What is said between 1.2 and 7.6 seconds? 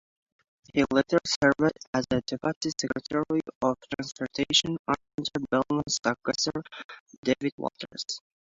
served as a deputy secretary of transportation under Bellmon's successor, David